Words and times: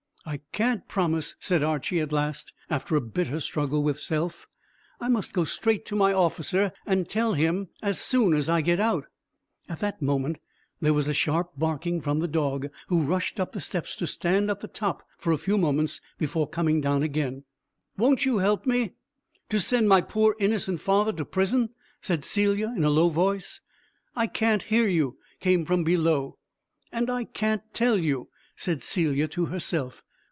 "I 0.23 0.39
can't 0.51 0.87
promise," 0.87 1.35
said 1.39 1.63
Archy 1.63 1.99
at 1.99 2.11
last, 2.11 2.53
after 2.69 2.95
a 2.95 3.01
bitter 3.01 3.39
struggle 3.39 3.81
with 3.81 3.99
self. 3.99 4.47
"I 4.99 5.09
must 5.09 5.33
go 5.33 5.45
straight 5.45 5.83
to 5.87 5.95
my 5.95 6.13
officer 6.13 6.71
and 6.85 7.09
tell 7.09 7.33
him 7.33 7.69
as 7.81 7.99
soon 7.99 8.35
as 8.35 8.47
I 8.47 8.61
get 8.61 8.79
out." 8.79 9.07
At 9.67 9.79
that 9.79 9.99
moment 9.99 10.37
there 10.79 10.93
was 10.93 11.07
a 11.07 11.13
sharp 11.15 11.53
barking 11.57 12.01
from 12.01 12.19
the 12.19 12.27
dog, 12.27 12.67
who 12.87 13.01
rushed 13.01 13.39
up 13.39 13.51
the 13.53 13.59
steps 13.59 13.95
to 13.95 14.05
stand 14.05 14.51
at 14.51 14.59
the 14.59 14.67
top 14.67 15.01
for 15.17 15.33
a 15.33 15.39
few 15.39 15.57
moments 15.57 15.99
before 16.19 16.47
coming 16.47 16.81
down 16.81 17.01
again. 17.01 17.43
"Won't 17.97 18.23
you 18.23 18.37
help 18.37 18.67
me?" 18.67 18.91
"To 19.49 19.59
send 19.59 19.89
my 19.89 20.01
poor 20.01 20.35
innocent 20.39 20.81
father 20.81 21.13
to 21.13 21.25
prison," 21.25 21.69
said 21.99 22.23
Celia 22.23 22.71
in 22.77 22.83
a 22.83 22.91
low 22.91 23.09
voice. 23.09 23.59
"I 24.15 24.27
can't 24.27 24.61
hear 24.63 24.87
you," 24.87 25.17
came 25.39 25.65
from 25.65 25.83
below. 25.83 26.37
"And 26.91 27.09
I 27.09 27.23
can't 27.23 27.63
tell 27.73 27.97
you," 27.97 28.29
said 28.55 28.83
Celia 28.83 29.27
to 29.29 29.47
herself. 29.47 30.03